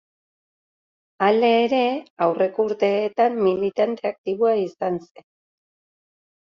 [1.25, 1.83] Hala ere,
[2.27, 5.31] aurreko urteetan militante aktiboa izan zen.